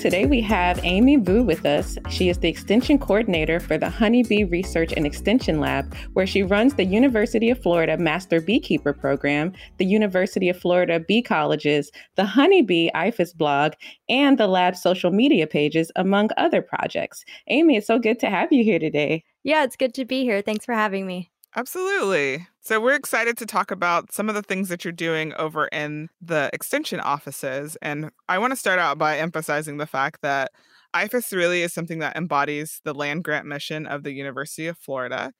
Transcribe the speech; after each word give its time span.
Today 0.00 0.24
we 0.24 0.40
have 0.40 0.80
Amy 0.82 1.16
Vu 1.16 1.42
with 1.42 1.66
us. 1.66 1.98
She 2.08 2.30
is 2.30 2.38
the 2.38 2.48
Extension 2.48 2.98
Coordinator 2.98 3.60
for 3.60 3.76
the 3.76 3.90
Honeybee 3.90 4.44
Research 4.44 4.94
and 4.96 5.04
Extension 5.04 5.60
Lab, 5.60 5.94
where 6.14 6.26
she 6.26 6.42
runs 6.42 6.72
the 6.72 6.86
University 6.86 7.50
of 7.50 7.60
Florida 7.60 7.98
Master 7.98 8.40
Beekeeper 8.40 8.94
Program, 8.94 9.52
the 9.76 9.84
University 9.84 10.48
of 10.48 10.58
Florida 10.58 11.00
Bee 11.00 11.20
Colleges, 11.20 11.92
the 12.14 12.24
Honeybee 12.24 12.88
IFAS 12.94 13.36
blog, 13.36 13.74
and 14.08 14.38
the 14.38 14.46
lab's 14.46 14.80
social 14.80 15.10
media 15.10 15.46
pages, 15.46 15.92
among 15.96 16.30
other 16.38 16.62
projects. 16.62 17.22
Amy, 17.48 17.76
it's 17.76 17.86
so 17.86 17.98
good 17.98 18.18
to 18.20 18.30
have 18.30 18.50
you 18.50 18.64
here 18.64 18.78
today. 18.78 19.22
Yeah, 19.44 19.64
it's 19.64 19.76
good 19.76 19.92
to 19.94 20.06
be 20.06 20.22
here. 20.22 20.40
Thanks 20.40 20.64
for 20.64 20.72
having 20.72 21.06
me. 21.06 21.30
Absolutely. 21.56 22.46
So, 22.60 22.80
we're 22.80 22.94
excited 22.94 23.36
to 23.38 23.46
talk 23.46 23.70
about 23.72 24.12
some 24.12 24.28
of 24.28 24.34
the 24.36 24.42
things 24.42 24.68
that 24.68 24.84
you're 24.84 24.92
doing 24.92 25.32
over 25.34 25.66
in 25.68 26.08
the 26.20 26.48
extension 26.52 27.00
offices. 27.00 27.76
And 27.82 28.10
I 28.28 28.38
want 28.38 28.52
to 28.52 28.56
start 28.56 28.78
out 28.78 28.98
by 28.98 29.18
emphasizing 29.18 29.76
the 29.78 29.86
fact 29.86 30.20
that 30.22 30.52
IFAS 30.94 31.32
really 31.32 31.62
is 31.62 31.72
something 31.72 31.98
that 32.00 32.16
embodies 32.16 32.80
the 32.84 32.94
land 32.94 33.24
grant 33.24 33.46
mission 33.46 33.86
of 33.86 34.04
the 34.04 34.12
University 34.12 34.68
of 34.68 34.78
Florida. 34.78 35.32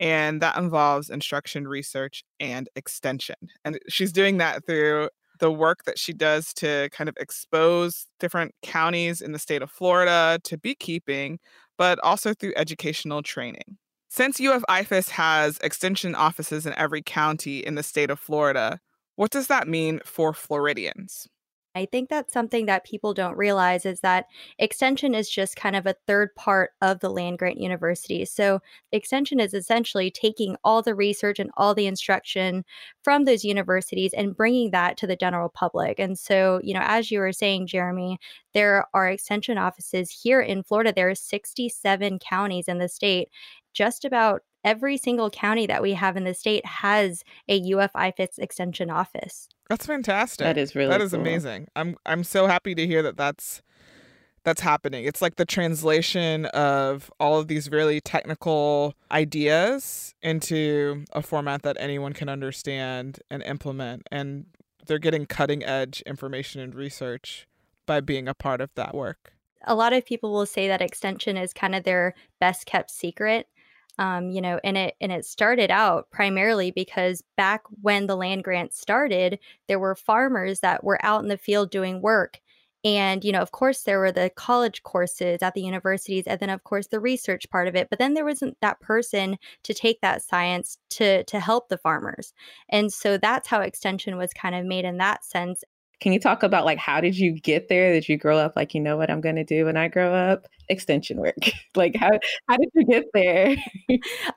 And 0.00 0.40
that 0.40 0.56
involves 0.56 1.10
instruction, 1.10 1.66
research, 1.68 2.22
and 2.40 2.68
extension. 2.76 3.36
And 3.64 3.78
she's 3.88 4.12
doing 4.12 4.38
that 4.38 4.64
through 4.64 5.10
the 5.40 5.50
work 5.52 5.84
that 5.84 5.98
she 5.98 6.12
does 6.12 6.52
to 6.54 6.88
kind 6.92 7.08
of 7.08 7.16
expose 7.20 8.06
different 8.20 8.54
counties 8.62 9.20
in 9.20 9.32
the 9.32 9.38
state 9.38 9.62
of 9.62 9.70
Florida 9.70 10.38
to 10.44 10.56
beekeeping, 10.56 11.38
but 11.76 11.98
also 12.02 12.32
through 12.32 12.54
educational 12.56 13.22
training. 13.22 13.76
Since 14.18 14.40
UF 14.40 14.64
IFAS 14.68 15.10
has 15.10 15.58
extension 15.58 16.16
offices 16.16 16.66
in 16.66 16.74
every 16.74 17.02
county 17.02 17.60
in 17.60 17.76
the 17.76 17.84
state 17.84 18.10
of 18.10 18.18
Florida, 18.18 18.80
what 19.14 19.30
does 19.30 19.46
that 19.46 19.68
mean 19.68 20.00
for 20.04 20.32
Floridians? 20.32 21.28
I 21.76 21.86
think 21.86 22.08
that's 22.08 22.32
something 22.32 22.66
that 22.66 22.84
people 22.84 23.14
don't 23.14 23.36
realize 23.36 23.86
is 23.86 24.00
that 24.00 24.26
extension 24.58 25.14
is 25.14 25.30
just 25.30 25.54
kind 25.54 25.76
of 25.76 25.86
a 25.86 25.94
third 26.08 26.34
part 26.34 26.70
of 26.82 26.98
the 26.98 27.10
land 27.10 27.38
grant 27.38 27.60
university. 27.60 28.24
So, 28.24 28.60
extension 28.90 29.38
is 29.38 29.54
essentially 29.54 30.10
taking 30.10 30.56
all 30.64 30.82
the 30.82 30.96
research 30.96 31.38
and 31.38 31.50
all 31.56 31.74
the 31.74 31.86
instruction 31.86 32.64
from 33.04 33.24
those 33.24 33.44
universities 33.44 34.12
and 34.12 34.36
bringing 34.36 34.72
that 34.72 34.96
to 34.96 35.06
the 35.06 35.14
general 35.14 35.50
public. 35.50 36.00
And 36.00 36.18
so, 36.18 36.60
you 36.64 36.74
know, 36.74 36.82
as 36.82 37.12
you 37.12 37.20
were 37.20 37.32
saying, 37.32 37.68
Jeremy, 37.68 38.18
there 38.54 38.86
are 38.92 39.08
extension 39.08 39.58
offices 39.58 40.10
here 40.10 40.40
in 40.40 40.64
Florida. 40.64 40.92
There 40.92 41.10
are 41.10 41.14
67 41.14 42.18
counties 42.18 42.66
in 42.66 42.78
the 42.78 42.88
state 42.88 43.28
just 43.78 44.04
about 44.04 44.42
every 44.64 44.96
single 44.96 45.30
county 45.30 45.64
that 45.68 45.80
we 45.80 45.92
have 45.92 46.16
in 46.16 46.24
the 46.24 46.34
state 46.34 46.66
has 46.66 47.22
a 47.48 47.60
UF 47.72 47.92
IFAS 47.92 48.36
extension 48.38 48.90
office. 48.90 49.48
That's 49.70 49.86
fantastic. 49.86 50.44
That 50.44 50.58
is 50.58 50.74
really 50.74 50.90
That 50.90 51.00
is 51.00 51.12
cool. 51.12 51.20
amazing. 51.20 51.68
I'm 51.76 51.94
I'm 52.04 52.24
so 52.24 52.48
happy 52.48 52.74
to 52.74 52.84
hear 52.84 53.02
that 53.04 53.16
that's 53.16 53.62
that's 54.42 54.62
happening. 54.62 55.04
It's 55.04 55.22
like 55.22 55.36
the 55.36 55.44
translation 55.44 56.46
of 56.46 57.08
all 57.20 57.38
of 57.38 57.46
these 57.46 57.70
really 57.70 58.00
technical 58.00 58.94
ideas 59.12 60.12
into 60.22 61.04
a 61.12 61.22
format 61.22 61.62
that 61.62 61.76
anyone 61.78 62.14
can 62.14 62.28
understand 62.28 63.20
and 63.30 63.44
implement 63.44 64.08
and 64.10 64.46
they're 64.86 64.98
getting 64.98 65.24
cutting 65.26 65.62
edge 65.62 66.02
information 66.02 66.60
and 66.60 66.74
research 66.74 67.46
by 67.86 68.00
being 68.00 68.26
a 68.26 68.34
part 68.34 68.60
of 68.60 68.70
that 68.74 68.92
work. 68.92 69.34
A 69.66 69.74
lot 69.76 69.92
of 69.92 70.04
people 70.04 70.32
will 70.32 70.46
say 70.46 70.66
that 70.66 70.80
extension 70.80 71.36
is 71.36 71.52
kind 71.52 71.74
of 71.76 71.84
their 71.84 72.14
best 72.40 72.66
kept 72.66 72.90
secret. 72.90 73.46
Um, 73.98 74.30
you 74.30 74.40
know, 74.40 74.60
and 74.62 74.76
it 74.76 74.94
and 75.00 75.10
it 75.10 75.26
started 75.26 75.70
out 75.72 76.10
primarily 76.10 76.70
because 76.70 77.22
back 77.36 77.62
when 77.82 78.06
the 78.06 78.16
land 78.16 78.44
grant 78.44 78.72
started, 78.72 79.40
there 79.66 79.80
were 79.80 79.96
farmers 79.96 80.60
that 80.60 80.84
were 80.84 81.04
out 81.04 81.22
in 81.22 81.28
the 81.28 81.36
field 81.38 81.70
doing 81.70 82.00
work. 82.00 82.40
And, 82.84 83.24
you 83.24 83.32
know, 83.32 83.40
of 83.40 83.50
course, 83.50 83.82
there 83.82 83.98
were 83.98 84.12
the 84.12 84.30
college 84.36 84.84
courses 84.84 85.42
at 85.42 85.54
the 85.54 85.62
universities, 85.62 86.24
and 86.28 86.38
then, 86.38 86.48
of 86.50 86.62
course, 86.62 86.86
the 86.86 87.00
research 87.00 87.50
part 87.50 87.66
of 87.66 87.74
it. 87.74 87.90
But 87.90 87.98
then 87.98 88.14
there 88.14 88.24
wasn't 88.24 88.56
that 88.60 88.80
person 88.80 89.36
to 89.64 89.74
take 89.74 90.00
that 90.00 90.22
science 90.22 90.78
to 90.90 91.24
to 91.24 91.40
help 91.40 91.68
the 91.68 91.78
farmers. 91.78 92.32
And 92.70 92.92
so 92.92 93.18
that's 93.18 93.48
how 93.48 93.60
extension 93.62 94.16
was 94.16 94.32
kind 94.32 94.54
of 94.54 94.64
made 94.64 94.84
in 94.84 94.98
that 94.98 95.24
sense. 95.24 95.64
Can 96.00 96.12
you 96.12 96.20
talk 96.20 96.42
about 96.42 96.64
like 96.64 96.78
how 96.78 97.00
did 97.00 97.18
you 97.18 97.32
get 97.32 97.68
there? 97.68 97.92
Did 97.92 98.08
you 98.08 98.16
grow 98.16 98.38
up 98.38 98.54
like 98.54 98.74
you 98.74 98.80
know 98.80 98.96
what 98.96 99.10
I'm 99.10 99.20
going 99.20 99.36
to 99.36 99.44
do 99.44 99.64
when 99.64 99.76
I 99.76 99.88
grow 99.88 100.14
up? 100.14 100.46
Extension 100.68 101.18
work. 101.18 101.34
like 101.76 101.96
how 101.96 102.10
how 102.48 102.56
did 102.56 102.70
you 102.74 102.84
get 102.84 103.04
there? 103.14 103.56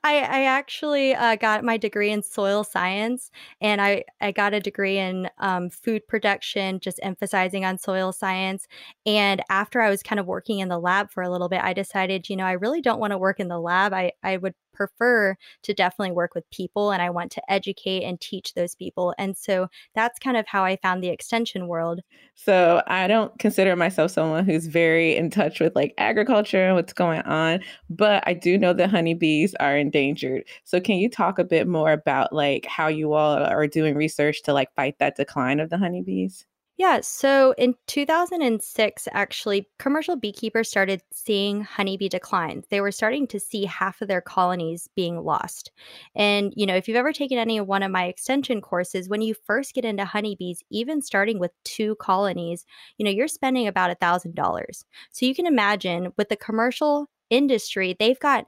I, 0.03 0.19
I 0.19 0.43
actually 0.45 1.13
uh, 1.13 1.35
got 1.35 1.63
my 1.63 1.77
degree 1.77 2.11
in 2.11 2.23
soil 2.23 2.63
science 2.63 3.31
and 3.59 3.81
I, 3.81 4.05
I 4.19 4.31
got 4.31 4.53
a 4.53 4.59
degree 4.59 4.97
in 4.97 5.29
um, 5.37 5.69
food 5.69 6.07
production, 6.07 6.79
just 6.79 6.99
emphasizing 7.03 7.65
on 7.65 7.77
soil 7.77 8.11
science. 8.11 8.67
And 9.05 9.41
after 9.49 9.81
I 9.81 9.89
was 9.89 10.01
kind 10.01 10.19
of 10.19 10.25
working 10.25 10.59
in 10.59 10.69
the 10.69 10.79
lab 10.79 11.11
for 11.11 11.21
a 11.21 11.29
little 11.29 11.49
bit, 11.49 11.61
I 11.61 11.73
decided, 11.73 12.29
you 12.29 12.35
know, 12.35 12.45
I 12.45 12.53
really 12.53 12.81
don't 12.81 12.99
want 12.99 13.11
to 13.11 13.17
work 13.17 13.39
in 13.39 13.47
the 13.49 13.59
lab. 13.59 13.93
I, 13.93 14.13
I 14.23 14.37
would 14.37 14.55
prefer 14.73 15.35
to 15.63 15.73
definitely 15.73 16.11
work 16.11 16.35
with 16.35 16.49
people 16.51 16.91
and 16.91 17.01
I 17.01 17.09
want 17.09 17.31
to 17.33 17.51
educate 17.51 18.03
and 18.03 18.19
teach 18.19 18.53
those 18.53 18.75
people. 18.75 19.13
And 19.17 19.35
so 19.37 19.67
that's 19.95 20.19
kind 20.19 20.37
of 20.37 20.47
how 20.47 20.63
I 20.63 20.77
found 20.77 21.03
the 21.03 21.09
extension 21.09 21.67
world. 21.67 22.01
So 22.35 22.81
I 22.87 23.07
don't 23.07 23.37
consider 23.39 23.75
myself 23.75 24.11
someone 24.11 24.45
who's 24.45 24.67
very 24.67 25.15
in 25.15 25.29
touch 25.29 25.59
with 25.59 25.75
like 25.75 25.93
agriculture 25.97 26.65
and 26.65 26.75
what's 26.75 26.93
going 26.93 27.21
on, 27.21 27.59
but 27.89 28.23
I 28.25 28.33
do 28.33 28.57
know 28.57 28.73
that 28.73 28.89
honeybees 28.89 29.53
are 29.55 29.77
endangered. 29.77 30.43
So 30.63 30.79
can 30.79 30.95
you 30.97 31.09
talk 31.09 31.39
a 31.39 31.43
bit 31.43 31.67
more 31.67 31.91
about 31.91 32.33
like 32.33 32.65
how 32.65 32.87
you 32.87 33.13
all 33.13 33.37
are 33.37 33.67
doing 33.67 33.95
research 33.95 34.41
to 34.43 34.53
like 34.53 34.73
fight 34.75 34.97
that 34.99 35.15
decline 35.15 35.59
of 35.59 35.69
the 35.69 35.77
honeybees? 35.77 36.45
Yeah, 36.81 37.01
so 37.01 37.53
in 37.59 37.75
2006, 37.85 39.07
actually, 39.11 39.69
commercial 39.77 40.15
beekeepers 40.15 40.67
started 40.67 41.03
seeing 41.13 41.61
honeybee 41.61 42.09
declines. 42.09 42.65
They 42.71 42.81
were 42.81 42.91
starting 42.91 43.27
to 43.27 43.39
see 43.39 43.65
half 43.65 44.01
of 44.01 44.07
their 44.07 44.21
colonies 44.21 44.89
being 44.95 45.17
lost. 45.23 45.69
And, 46.15 46.51
you 46.55 46.65
know, 46.65 46.75
if 46.75 46.87
you've 46.87 46.97
ever 46.97 47.13
taken 47.13 47.37
any 47.37 47.61
one 47.61 47.83
of 47.83 47.91
my 47.91 48.05
extension 48.05 48.61
courses, 48.61 49.09
when 49.09 49.21
you 49.21 49.35
first 49.45 49.75
get 49.75 49.85
into 49.85 50.05
honeybees, 50.05 50.63
even 50.71 51.03
starting 51.03 51.37
with 51.39 51.51
two 51.65 51.95
colonies, 51.97 52.65
you 52.97 53.05
know, 53.05 53.11
you're 53.11 53.27
spending 53.27 53.67
about 53.67 53.91
a 53.91 53.95
$1,000. 53.95 54.83
So 55.11 55.27
you 55.27 55.35
can 55.35 55.45
imagine 55.45 56.13
with 56.17 56.29
the 56.29 56.35
commercial 56.37 57.07
industry, 57.29 57.95
they've 57.99 58.19
got 58.19 58.47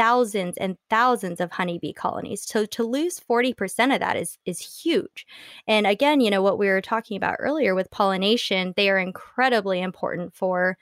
thousands 0.00 0.56
and 0.56 0.78
thousands 0.88 1.42
of 1.42 1.52
honeybee 1.52 1.92
colonies. 1.92 2.42
So 2.42 2.64
to 2.64 2.84
lose 2.84 3.20
40% 3.20 3.92
of 3.92 4.00
that 4.00 4.16
is 4.16 4.38
is 4.46 4.58
huge. 4.82 5.26
And 5.66 5.86
again, 5.86 6.22
you 6.22 6.30
know 6.30 6.40
what 6.40 6.58
we 6.58 6.68
were 6.68 6.80
talking 6.80 7.18
about 7.18 7.36
earlier 7.38 7.74
with 7.74 7.90
pollination, 7.90 8.72
they 8.78 8.88
are 8.88 8.98
incredibly 8.98 9.82
important 9.82 10.34
for 10.34 10.78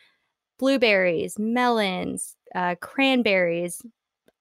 blueberries, 0.60 1.36
melons, 1.36 2.36
uh, 2.54 2.76
cranberries, 2.80 3.82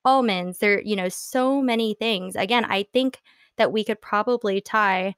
almonds. 0.06 0.60
There, 0.60 0.80
you 0.80 0.96
know, 0.96 1.10
so 1.10 1.60
many 1.60 1.96
things. 1.96 2.36
Again, 2.36 2.64
I 2.64 2.86
think 2.94 3.20
that 3.58 3.72
we 3.72 3.84
could 3.84 4.00
probably 4.00 4.62
tie 4.62 5.16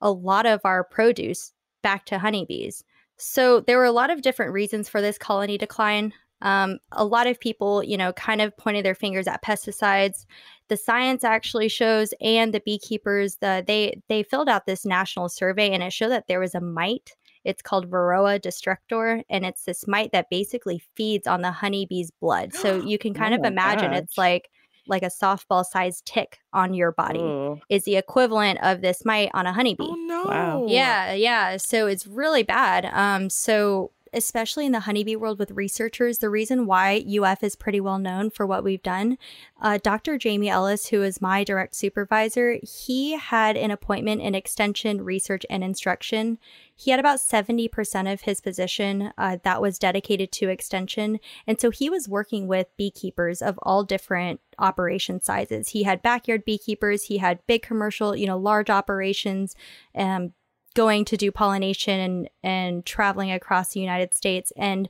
a 0.00 0.10
lot 0.10 0.46
of 0.46 0.62
our 0.64 0.84
produce 0.84 1.52
back 1.82 2.06
to 2.06 2.18
honeybees. 2.18 2.82
So 3.18 3.60
there 3.60 3.76
were 3.76 3.84
a 3.84 3.92
lot 3.92 4.08
of 4.08 4.22
different 4.22 4.52
reasons 4.52 4.88
for 4.88 5.02
this 5.02 5.18
colony 5.18 5.58
decline. 5.58 6.14
Um, 6.42 6.78
a 6.92 7.04
lot 7.04 7.26
of 7.26 7.40
people, 7.40 7.82
you 7.82 7.96
know, 7.96 8.12
kind 8.12 8.42
of 8.42 8.56
pointed 8.56 8.84
their 8.84 8.94
fingers 8.94 9.26
at 9.26 9.42
pesticides. 9.42 10.26
The 10.68 10.76
science 10.76 11.24
actually 11.24 11.68
shows, 11.68 12.12
and 12.20 12.52
the 12.52 12.60
beekeepers, 12.60 13.36
the, 13.36 13.64
they 13.66 14.02
they 14.08 14.22
filled 14.22 14.48
out 14.48 14.66
this 14.66 14.84
national 14.84 15.28
survey, 15.28 15.70
and 15.70 15.82
it 15.82 15.92
showed 15.92 16.10
that 16.10 16.26
there 16.26 16.40
was 16.40 16.54
a 16.54 16.60
mite. 16.60 17.14
It's 17.44 17.62
called 17.62 17.90
Varroa 17.90 18.40
destructor, 18.40 19.22
and 19.30 19.44
it's 19.44 19.64
this 19.64 19.86
mite 19.86 20.12
that 20.12 20.30
basically 20.30 20.82
feeds 20.96 21.26
on 21.26 21.42
the 21.42 21.52
honeybee's 21.52 22.10
blood. 22.20 22.54
So 22.54 22.82
you 22.86 22.98
can 22.98 23.14
kind 23.14 23.34
Oh 23.34 23.36
of 23.36 23.42
my 23.42 23.48
imagine 23.48 23.92
it's 23.92 24.18
like 24.18 24.50
like 24.88 25.02
a 25.02 25.06
softball 25.06 25.64
sized 25.64 26.04
tick 26.06 26.38
on 26.52 26.74
your 26.74 26.90
body 26.90 27.20
Ooh. 27.20 27.60
is 27.68 27.84
the 27.84 27.96
equivalent 27.96 28.58
of 28.62 28.80
this 28.80 29.04
mite 29.04 29.30
on 29.32 29.46
a 29.46 29.52
honeybee. 29.52 29.84
Oh 29.86 29.94
no. 29.94 30.24
Wow. 30.24 30.66
Yeah, 30.68 31.12
yeah. 31.12 31.56
So 31.56 31.86
it's 31.86 32.06
really 32.06 32.42
bad. 32.42 32.86
Um, 32.86 33.30
so 33.30 33.92
especially 34.12 34.66
in 34.66 34.72
the 34.72 34.80
honeybee 34.80 35.16
world 35.16 35.38
with 35.38 35.50
researchers, 35.52 36.18
the 36.18 36.30
reason 36.30 36.66
why 36.66 37.04
UF 37.08 37.42
is 37.42 37.56
pretty 37.56 37.80
well 37.80 37.98
known 37.98 38.30
for 38.30 38.46
what 38.46 38.64
we've 38.64 38.82
done. 38.82 39.18
Uh, 39.60 39.78
Dr. 39.82 40.18
Jamie 40.18 40.48
Ellis, 40.48 40.88
who 40.88 41.02
is 41.02 41.20
my 41.20 41.44
direct 41.44 41.74
supervisor, 41.74 42.58
he 42.62 43.16
had 43.16 43.56
an 43.56 43.70
appointment 43.70 44.20
in 44.20 44.34
extension, 44.34 45.02
research, 45.02 45.46
and 45.48 45.64
instruction. 45.64 46.38
He 46.74 46.90
had 46.90 47.00
about 47.00 47.20
70% 47.20 48.12
of 48.12 48.22
his 48.22 48.40
position 48.40 49.12
uh, 49.16 49.38
that 49.44 49.62
was 49.62 49.78
dedicated 49.78 50.32
to 50.32 50.48
extension. 50.48 51.20
And 51.46 51.60
so 51.60 51.70
he 51.70 51.88
was 51.88 52.08
working 52.08 52.48
with 52.48 52.76
beekeepers 52.76 53.40
of 53.40 53.58
all 53.62 53.84
different 53.84 54.40
operation 54.58 55.20
sizes. 55.20 55.70
He 55.70 55.84
had 55.84 56.02
backyard 56.02 56.44
beekeepers, 56.44 57.04
he 57.04 57.18
had 57.18 57.46
big 57.46 57.62
commercial, 57.62 58.16
you 58.16 58.26
know, 58.26 58.38
large 58.38 58.70
operations, 58.70 59.54
um, 59.94 60.32
going 60.74 61.04
to 61.06 61.16
do 61.16 61.30
pollination 61.32 62.00
and 62.00 62.30
and 62.42 62.86
traveling 62.86 63.30
across 63.30 63.72
the 63.72 63.80
United 63.80 64.14
States. 64.14 64.52
And 64.56 64.88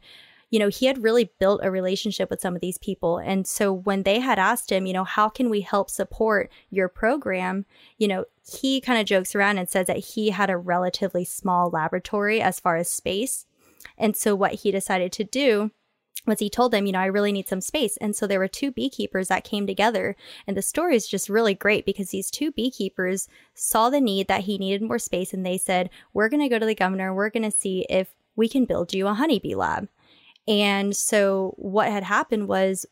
you 0.51 0.59
know 0.59 0.69
he 0.69 0.87
had 0.87 1.03
really 1.03 1.31
built 1.39 1.61
a 1.63 1.71
relationship 1.71 2.31
with 2.31 2.41
some 2.41 2.55
of 2.55 2.61
these 2.61 2.79
people. 2.79 3.19
And 3.19 3.47
so 3.47 3.73
when 3.73 4.03
they 4.03 4.21
had 4.21 4.39
asked 4.39 4.71
him 4.71 4.87
you 4.87 4.93
know 4.93 5.05
how 5.05 5.29
can 5.29 5.51
we 5.51 5.63
help 5.63 5.91
support 5.91 6.51
your 6.71 6.89
program 6.89 7.65
you 7.99 8.09
know 8.09 8.25
he 8.51 8.81
kind 8.81 9.01
of 9.01 9.07
jokes 9.07 9.35
around 9.35 9.59
and 9.59 9.69
says 9.69 9.87
that 9.87 9.99
he 9.99 10.31
had 10.31 10.51
a 10.51 10.57
relatively 10.57 11.25
small 11.25 11.71
laboratory 11.71 12.41
as 12.41 12.59
far 12.59 12.77
as 12.77 12.89
space. 12.89 13.47
And 13.97 14.17
so, 14.17 14.35
what 14.35 14.55
he 14.55 14.71
decided 14.71 15.13
to 15.13 15.25
do 15.25 15.71
was 16.27 16.39
he 16.39 16.49
told 16.49 16.73
them, 16.73 16.87
you 16.87 16.93
know, 16.93 17.01
I 17.01 17.07
really 17.07 17.33
need 17.33 17.49
some 17.49 17.61
space. 17.61 17.97
And 17.97 18.15
so 18.15 18.27
there 18.27 18.39
were 18.39 18.49
two 18.49 18.71
beekeepers 18.71 19.29
that 19.29 19.45
came 19.45 19.67
together. 19.67 20.15
And 20.47 20.57
the 20.57 20.63
story 20.63 20.95
is 20.95 21.09
just 21.09 21.29
really 21.29 21.55
great 21.55 21.85
because 21.85 22.11
these 22.11 22.31
two 22.31 22.53
beekeepers 22.53 23.29
saw 23.55 23.91
the 23.91 24.01
need 24.01 24.29
that 24.29 24.43
he 24.43 24.57
needed 24.57 24.83
more 24.83 25.01
space. 25.01 25.33
And 25.33 25.45
they 25.45 25.59
said, 25.59 25.91
We're 26.13 26.29
going 26.29 26.43
to 26.43 26.49
go 26.49 26.59
to 26.59 26.67
the 26.67 26.75
governor. 26.75 27.13
We're 27.13 27.31
going 27.31 27.51
to 27.51 27.57
see 27.57 27.87
if 27.91 28.15
we 28.37 28.49
can 28.49 28.67
build 28.67 28.95
you 28.95 29.09
a 29.09 29.15
honeybee 29.15 29.55
lab. 29.55 29.89
And 30.47 30.97
so 30.97 31.55
what 31.57 31.91
had 31.91 32.05
happened 32.05 32.49
was 32.49 32.87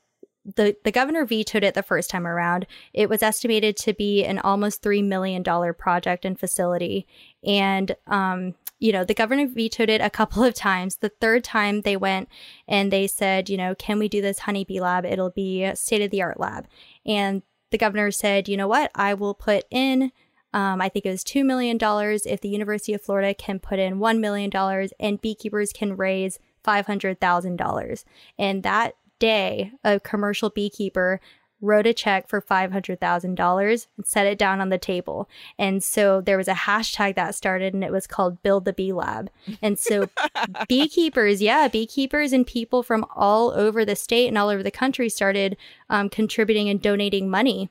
the, 0.45 0.77
the 0.85 0.93
governor 0.93 1.25
vetoed 1.25 1.65
it 1.65 1.75
the 1.75 1.83
first 1.83 2.11
time 2.11 2.27
around. 2.27 2.67
It 2.93 3.09
was 3.09 3.23
estimated 3.23 3.77
to 3.79 3.93
be 3.93 4.25
an 4.25 4.39
almost 4.39 4.83
$3 4.83 5.05
million 5.05 5.45
project 5.75 6.25
and 6.25 6.39
facility. 6.39 7.07
And, 7.45 7.95
um, 8.07 8.55
you 8.79 8.93
know, 8.93 9.05
the 9.05 9.15
governor 9.15 9.47
vetoed 9.47 9.91
it 9.91 10.01
a 10.01 10.11
couple 10.11 10.43
of 10.43 10.55
times. 10.55 10.97
The 10.97 11.13
third 11.21 11.45
time 11.45 11.83
they 11.83 11.97
went 11.97 12.29
and 12.67 12.91
they 12.91 13.07
said, 13.07 13.51
you 13.51 13.57
know, 13.57 13.75
can 13.75 13.99
we 13.99 14.09
do 14.09 14.23
this 14.23 14.41
honeybee 14.41 14.81
lab? 14.81 15.05
It'll 15.05 15.31
be 15.31 15.65
a 15.65 15.77
state 15.77 16.03
of 16.03 16.11
the 16.11 16.23
art 16.23 16.41
lab. 16.41 16.67
And 17.05 17.43
the 17.71 17.79
governor 17.79 18.11
said, 18.11 18.49
you 18.49 18.57
know 18.57 18.69
what? 18.69 18.91
I 18.95 19.15
will 19.15 19.35
put 19.35 19.65
in 19.71 20.11
um, 20.53 20.81
I 20.81 20.89
think 20.89 21.07
it 21.07 21.11
was 21.11 21.23
$2 21.23 21.45
million 21.45 21.79
if 21.81 22.41
the 22.41 22.49
University 22.49 22.93
of 22.93 23.03
Florida 23.03 23.35
can 23.35 23.61
put 23.61 23.79
in 23.79 23.99
$1 23.99 24.19
million 24.19 24.51
and 24.99 25.21
beekeepers 25.21 25.73
can 25.73 25.97
raise 25.97 26.41
$500,000. 26.65 28.05
And 28.39 28.63
that 28.63 28.97
day, 29.21 29.73
a 29.85 30.01
commercial 30.01 30.51
beekeeper 30.51 31.21
wrote 31.61 31.87
a 31.87 31.93
check 31.93 32.29
for 32.29 32.41
$500,000 32.41 33.87
and 33.97 34.07
set 34.07 34.27
it 34.27 34.39
down 34.39 34.61
on 34.61 34.71
the 34.71 34.79
table. 34.79 35.29
And 35.59 35.83
so 35.85 36.21
there 36.21 36.39
was 36.39 36.49
a 36.49 36.55
hashtag 36.55 37.17
that 37.17 37.35
started 37.35 37.75
and 37.75 37.85
it 37.85 37.93
was 37.93 38.07
called 38.07 38.43
Build 38.43 38.65
the 38.65 38.73
Bee 38.73 38.93
Lab. 38.93 39.31
And 39.61 39.79
so 39.79 40.09
beekeepers, 40.69 41.43
yeah, 41.43 41.69
beekeepers 41.69 42.33
and 42.33 42.47
people 42.47 42.83
from 42.83 43.05
all 43.15 43.51
over 43.51 43.85
the 43.85 43.97
state 43.97 44.29
and 44.29 44.39
all 44.39 44.49
over 44.49 44.63
the 44.63 44.71
country 44.71 45.09
started 45.09 45.57
um, 45.91 46.09
contributing 46.09 46.69
and 46.69 46.81
donating 46.81 47.29
money 47.29 47.69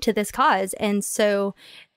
to 0.00 0.12
this 0.12 0.30
cause. 0.30 0.74
And 0.74 1.04
so 1.04 1.54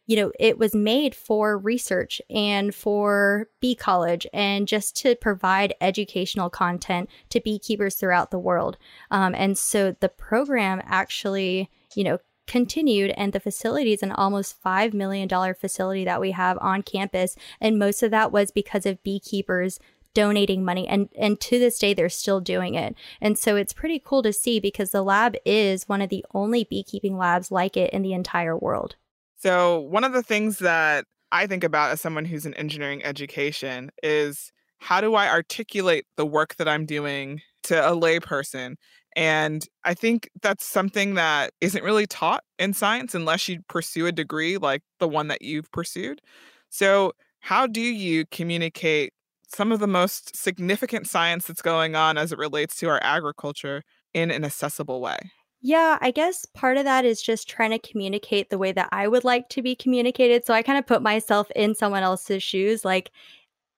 you 0.08 0.16
know, 0.16 0.32
it 0.40 0.58
was 0.58 0.74
made 0.74 1.14
for 1.14 1.58
research 1.58 2.22
and 2.30 2.74
for 2.74 3.50
bee 3.60 3.76
college 3.76 4.26
and 4.34 4.68
just 4.68 4.96
to 4.96 5.16
provide 5.16 5.76
educational 5.82 6.50
content 6.50 7.10
to 7.30 7.42
beekeepers 7.42 7.96
throughout 7.96 8.32
the 8.32 8.40
world. 8.40 8.78
Um, 9.12 9.36
and 9.36 9.58
so 9.58 9.96
the 10.00 10.10
program 10.10 10.82
actually, 10.86 11.70
you 11.94 12.06
know, 12.06 12.20
continued 12.48 13.12
and 13.18 13.34
the 13.34 13.42
facility 13.42 13.92
is 13.92 14.02
an 14.02 14.14
almost 14.14 14.64
$5 14.64 14.94
million 14.94 15.28
facility 15.54 16.06
that 16.06 16.22
we 16.22 16.32
have 16.32 16.58
on 16.62 16.82
campus. 16.82 17.36
And 17.60 17.78
most 17.78 18.02
of 18.02 18.12
that 18.12 18.32
was 18.32 18.50
because 18.50 18.86
of 18.86 19.04
beekeepers 19.04 19.78
donating 20.14 20.66
money 20.66 20.88
and 20.88 21.10
and 21.16 21.40
to 21.40 21.60
this 21.60 21.78
day 21.78 21.94
they're 21.94 22.10
still 22.10 22.42
doing 22.42 22.74
it 22.74 22.96
and 23.22 23.38
so 23.38 23.56
it's 23.56 23.72
pretty 23.72 24.02
cool 24.04 24.24
to 24.24 24.34
see 24.34 24.60
because 24.60 24.90
the 24.90 25.04
lab 25.04 25.36
is 25.46 25.88
one 25.88 26.02
of 26.02 26.10
the 26.10 26.26
only 26.34 26.64
beekeeping 26.64 27.16
labs 27.20 27.52
like 27.52 27.78
it 27.78 27.94
in 27.94 28.02
the 28.02 28.14
entire 28.14 28.58
world 28.58 28.96
so, 29.38 29.80
one 29.82 30.04
of 30.04 30.14
the 30.14 30.24
things 30.24 30.60
that 30.60 31.06
I 31.32 31.48
think 31.48 31.64
about 31.64 31.92
as 31.92 32.02
someone 32.02 32.26
who's 32.26 32.46
in 32.46 32.54
engineering 32.56 33.04
education 33.04 33.92
is 34.02 34.52
how 34.80 35.02
do 35.02 35.16
I 35.16 35.30
articulate 35.30 36.06
the 36.16 36.26
work 36.26 36.56
that 36.56 36.68
I'm 36.68 36.86
doing 36.86 37.42
to 37.64 37.88
a 37.88 37.92
layperson? 37.92 38.76
And 39.16 39.68
I 39.84 39.94
think 39.94 40.30
that's 40.42 40.66
something 40.66 41.16
that 41.16 41.52
isn't 41.62 41.84
really 41.84 42.06
taught 42.08 42.44
in 42.60 42.74
science 42.74 43.16
unless 43.16 43.48
you 43.48 43.60
pursue 43.68 44.06
a 44.08 44.12
degree 44.12 44.58
like 44.58 44.82
the 45.00 45.08
one 45.08 45.28
that 45.28 45.42
you've 45.42 45.72
pursued. 45.72 46.22
So, 46.70 47.14
how 47.42 47.68
do 47.68 47.82
you 47.82 48.26
communicate 48.32 49.14
some 49.56 49.72
of 49.72 49.80
the 49.80 49.88
most 49.88 50.36
significant 50.36 51.08
science 51.08 51.46
that's 51.48 51.62
going 51.62 51.96
on 51.96 52.18
as 52.18 52.32
it 52.32 52.38
relates 52.40 52.76
to 52.78 52.90
our 52.90 53.00
agriculture 53.04 53.84
in 54.14 54.32
an 54.32 54.44
accessible 54.44 55.00
way? 55.02 55.18
Yeah, 55.62 55.98
I 56.02 56.12
guess 56.12 56.46
part 56.46 56.78
of 56.78 56.84
that 56.86 57.04
is 57.04 57.22
just 57.22 57.50
trying 57.50 57.72
to 57.72 57.80
communicate 57.80 58.50
the 58.50 58.58
way 58.60 58.72
that 58.74 58.90
I 58.92 59.08
would 59.08 59.24
like 59.24 59.50
to 59.50 59.62
be 59.62 59.76
communicated. 59.76 60.46
So 60.46 60.54
I 60.54 60.62
kind 60.62 60.78
of 60.78 60.86
put 60.86 61.02
myself 61.02 61.50
in 61.56 61.74
someone 61.76 62.04
else's 62.04 62.44
shoes. 62.44 62.86
Like, 62.86 63.12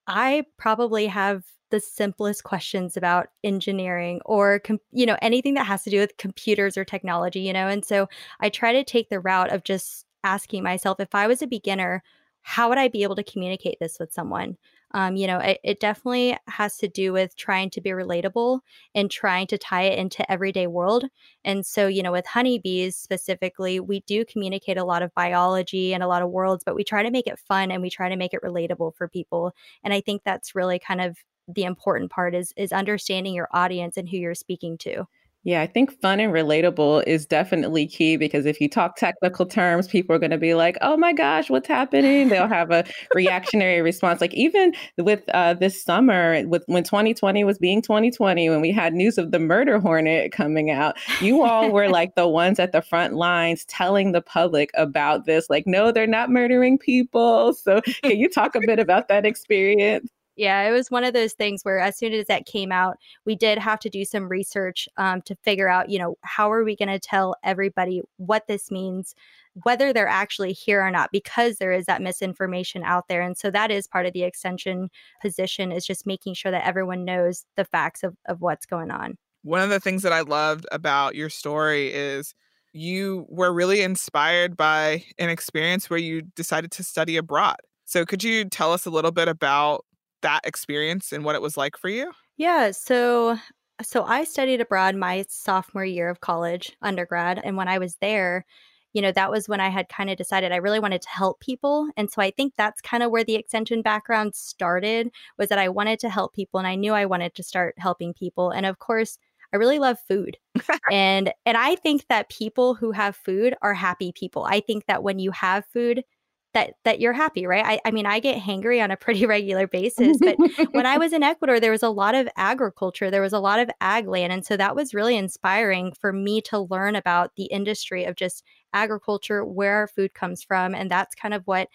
I 0.08 0.46
probably 0.58 1.08
have 1.08 1.46
the 1.72 1.80
simplest 1.82 2.44
questions 2.46 2.98
about 2.98 3.30
engineering 3.44 4.22
or 4.26 4.60
com- 4.60 4.80
you 4.92 5.06
know 5.06 5.18
anything 5.22 5.56
that 5.56 5.66
has 5.68 5.84
to 5.84 5.90
do 5.92 6.00
with 6.00 6.18
computers 6.18 6.78
or 6.78 6.86
technology 6.86 7.42
you 7.42 7.54
know 7.54 7.68
and 7.68 7.86
so 7.86 8.08
i 8.42 8.50
try 8.50 8.74
to 8.74 8.84
take 8.84 9.10
the 9.10 9.20
route 9.20 9.52
of 9.54 9.64
just 9.66 10.06
asking 10.24 10.64
myself 10.64 11.00
if 11.00 11.16
i 11.16 11.28
was 11.28 11.42
a 11.42 11.48
beginner 11.48 12.04
how 12.44 12.70
would 12.70 12.78
i 12.78 12.88
be 12.88 13.04
able 13.04 13.16
to 13.16 13.24
communicate 13.24 13.78
this 13.82 14.00
with 14.00 14.14
someone 14.14 14.58
um, 14.92 15.16
you 15.16 15.28
know, 15.28 15.40
it, 15.40 15.60
it 15.64 15.80
definitely 15.80 16.38
has 16.48 16.78
to 16.78 16.88
do 16.88 17.14
with 17.14 17.36
trying 17.36 17.70
to 17.72 17.82
be 17.82 17.92
relatable 17.92 18.62
and 18.96 19.12
trying 19.12 19.48
to 19.48 19.58
tie 19.58 19.84
it 19.84 20.00
into 20.00 20.30
everyday 20.32 20.68
world. 20.68 21.06
And 21.44 21.66
so, 21.66 21.88
you 21.88 22.02
know, 22.02 22.12
with 22.12 22.26
honeybees 22.26 22.96
specifically, 22.96 23.80
we 23.80 24.02
do 24.02 24.26
communicate 24.26 24.78
a 24.78 24.84
lot 24.84 25.04
of 25.04 25.14
biology 25.14 25.94
and 25.94 26.02
a 26.02 26.08
lot 26.08 26.24
of 26.24 26.30
worlds, 26.32 26.64
but 26.66 26.76
we 26.76 26.84
try 26.84 27.04
to 27.04 27.12
make 27.12 27.28
it 27.28 27.40
fun 27.40 27.72
and 27.72 27.82
we 27.82 27.90
try 27.90 28.10
to 28.10 28.16
make 28.16 28.34
it 28.34 28.42
relatable 28.44 28.96
for 28.96 29.08
people. 29.08 29.54
And 29.84 29.94
I 29.94 30.02
think 30.02 30.24
that's 30.24 30.56
really 30.56 30.80
kind 30.80 31.02
of 31.02 31.18
the 31.48 31.64
important 31.64 32.12
part 32.12 32.36
is 32.36 32.54
is 32.58 32.72
understanding 32.72 33.34
your 33.34 33.50
audience 33.52 33.98
and 33.98 34.08
who 34.10 34.18
you're 34.18 34.36
speaking 34.36 34.78
to. 34.80 35.06
Yeah, 35.50 35.62
I 35.64 35.66
think 35.66 36.00
fun 36.00 36.20
and 36.20 36.32
relatable 36.32 37.06
is 37.08 37.26
definitely 37.26 37.88
key 37.88 38.18
because 38.18 38.46
if 38.46 38.62
you 38.62 38.70
talk 38.70 38.98
technical 38.98 39.48
terms, 39.48 39.88
people 39.88 40.16
are 40.16 40.20
going 40.20 40.30
to 40.30 40.38
be 40.38 40.54
like, 40.54 40.78
"Oh 40.84 40.96
my 40.96 41.12
gosh, 41.12 41.50
what's 41.50 41.68
happening?" 41.68 42.30
They'll 42.30 42.48
have 42.60 42.70
a 42.70 42.86
reactionary 43.16 43.82
response. 43.82 44.22
Like 44.22 44.36
even 44.36 44.76
with 45.00 45.24
uh, 45.30 45.56
this 45.56 45.84
summer, 45.84 46.44
with 46.46 46.64
when 46.68 46.84
2020 46.84 47.44
was 47.46 47.58
being 47.58 47.82
2020, 47.82 48.48
when 48.48 48.62
we 48.62 48.72
had 48.72 48.94
news 48.94 49.18
of 49.18 49.32
the 49.32 49.40
murder 49.40 49.80
hornet 49.80 50.32
coming 50.32 50.70
out, 50.70 51.00
you 51.20 51.42
all 51.42 51.72
were 51.72 51.90
like 52.00 52.14
the 52.14 52.28
ones 52.28 52.60
at 52.60 52.72
the 52.72 52.84
front 52.84 53.16
lines 53.16 53.66
telling 53.66 54.12
the 54.12 54.22
public 54.22 54.70
about 54.76 55.26
this. 55.26 55.50
Like, 55.50 55.66
no, 55.66 55.92
they're 55.92 56.06
not 56.06 56.30
murdering 56.30 56.78
people. 56.78 57.56
So, 57.56 57.82
can 58.04 58.20
you 58.20 58.30
talk 58.30 58.54
a 58.54 58.62
bit 58.68 58.78
about 58.78 59.08
that 59.08 59.26
experience? 59.26 60.12
Yeah, 60.40 60.62
it 60.62 60.72
was 60.72 60.90
one 60.90 61.04
of 61.04 61.14
those 61.14 61.34
things 61.34 61.64
where 61.64 61.80
as 61.80 61.98
soon 61.98 62.14
as 62.14 62.28
that 62.28 62.46
came 62.46 62.72
out, 62.72 62.96
we 63.26 63.36
did 63.36 63.58
have 63.58 63.78
to 63.80 63.90
do 63.90 64.06
some 64.06 64.30
research 64.30 64.88
um, 64.96 65.22
to 65.24 65.36
figure 65.44 65.68
out, 65.68 65.90
you 65.90 66.00
know, 66.00 66.16
how 66.24 66.50
are 66.50 66.64
we 66.64 66.78
going 66.78 66.88
to 66.88 66.98
tell 66.98 67.36
everybody 67.44 68.02
what 68.16 68.48
this 68.48 68.72
means, 68.72 69.16
whether 69.64 69.92
they're 69.92 70.08
actually 70.08 70.54
here 70.54 70.82
or 70.82 70.92
not, 70.92 71.10
because 71.12 71.58
there 71.58 71.74
is 71.74 71.88
that 71.88 72.02
misinformation 72.02 72.84
out 72.86 73.10
there. 73.10 73.22
And 73.22 73.38
so 73.38 73.52
that 73.52 73.70
is 73.70 73.86
part 73.86 74.06
of 74.06 74.14
the 74.14 74.24
extension 74.24 74.90
position 75.22 75.74
is 75.74 75.86
just 75.86 76.08
making 76.08 76.36
sure 76.36 76.54
that 76.54 76.66
everyone 76.66 77.04
knows 77.04 77.44
the 77.58 77.66
facts 77.66 78.02
of, 78.02 78.16
of 78.26 78.40
what's 78.40 78.66
going 78.66 78.92
on. 78.92 79.18
One 79.42 79.60
of 79.60 79.70
the 79.70 79.82
things 79.82 80.04
that 80.04 80.14
I 80.14 80.22
loved 80.22 80.66
about 80.72 81.16
your 81.16 81.30
story 81.30 81.92
is 81.94 82.34
you 82.72 83.26
were 83.28 83.52
really 83.52 83.82
inspired 83.82 84.56
by 84.56 85.04
an 85.18 85.28
experience 85.28 85.90
where 85.90 86.00
you 86.00 86.22
decided 86.22 86.72
to 86.72 86.84
study 86.86 87.18
abroad. 87.18 87.58
So, 87.84 88.06
could 88.06 88.24
you 88.24 88.46
tell 88.46 88.72
us 88.72 88.86
a 88.86 88.92
little 88.92 89.12
bit 89.12 89.28
about 89.28 89.84
that 90.22 90.42
experience 90.46 91.12
and 91.12 91.24
what 91.24 91.36
it 91.36 91.42
was 91.42 91.58
like 91.58 91.78
for 91.78 91.90
you? 91.90 92.12
Yeah, 92.38 92.72
so 92.72 93.38
so 93.82 94.04
I 94.04 94.26
studied 94.26 94.62
abroad 94.62 94.96
my 94.96 95.26
sophomore 95.30 95.86
year 95.86 96.10
of 96.10 96.22
college, 96.22 96.76
undergrad, 96.82 97.40
and 97.44 97.56
when 97.56 97.68
I 97.68 97.78
was 97.78 97.96
there, 98.02 98.46
you 98.94 99.02
know, 99.02 99.12
that 99.12 99.32
was 99.32 99.48
when 99.48 99.60
I 99.62 99.70
had 99.70 99.90
kind 99.90 100.10
of 100.10 100.18
decided 100.18 100.52
I 100.52 100.58
really 100.58 100.80
wanted 100.80 101.02
to 101.04 101.10
help 101.10 101.40
people. 101.40 101.90
And 101.96 102.10
so 102.10 102.22
I 102.22 102.32
think 102.32 102.54
that's 102.58 102.82
kind 102.82 103.04
of 103.04 103.12
where 103.12 103.24
the 103.24 103.36
extension 103.36 103.82
background 103.82 104.36
started 104.36 105.12
was 105.38 105.50
that 105.50 105.60
I 105.60 105.70
wanted 105.70 106.00
to 106.00 106.10
help 106.10 106.34
people 106.34 106.60
and 106.60 106.68
I 106.68 106.76
knew 106.76 106.94
I 106.94 107.06
wanted 107.06 107.36
to 107.36 107.44
start 107.44 107.76
helping 107.78 108.14
people. 108.14 108.50
And 108.50 108.66
of 108.66 108.80
course, 108.80 109.18
I 109.54 109.58
really 109.58 109.80
love 109.80 110.00
food. 110.08 110.38
and 110.92 111.32
and 111.46 111.58
I 111.58 111.76
think 111.76 112.06
that 112.10 112.30
people 112.30 112.76
who 112.76 112.92
have 112.92 113.16
food 113.16 113.56
are 113.62 113.74
happy 113.74 114.12
people. 114.12 114.46
I 114.46 114.60
think 114.60 114.86
that 114.88 115.04
when 115.04 115.20
you 115.20 115.32
have 115.32 115.66
food, 115.66 116.04
that 116.54 116.74
that 116.84 117.00
you're 117.00 117.14
happy, 117.14 117.46
right? 117.46 117.66
I, 117.66 117.80
I 117.86 117.92
mean, 117.92 118.06
I 118.06 118.20
get 118.20 118.42
hangry 118.42 118.84
on 118.84 118.92
a 118.92 118.98
pretty 118.98 119.26
regular 119.26 119.68
basis, 119.68 120.18
but 120.20 120.38
when 120.72 120.86
I 120.86 120.98
was 121.00 121.14
in 121.14 121.24
Ecuador, 121.24 121.60
there 121.60 121.72
was 121.72 121.84
a 121.84 121.90
lot 121.90 122.16
of 122.16 122.28
agriculture, 122.36 123.12
there 123.12 123.22
was 123.22 123.34
a 123.34 123.40
lot 123.40 123.60
of 123.60 123.70
ag 123.82 124.08
land, 124.08 124.34
and 124.34 124.46
so 124.46 124.58
that 124.58 124.76
was 124.76 124.94
really 124.94 125.16
inspiring 125.18 125.94
for 126.00 126.12
me 126.12 126.42
to 126.42 126.60
learn 126.60 126.96
about 126.96 127.32
the 127.36 127.46
industry 127.46 128.06
of 128.06 128.16
just 128.16 128.44
agriculture, 128.74 129.44
where 129.46 129.76
our 129.76 129.88
food 129.88 130.14
comes 130.14 130.44
from, 130.44 130.74
and 130.74 130.90
that's 130.90 131.16
kind 131.16 131.34
of 131.34 131.44
what 131.46 131.70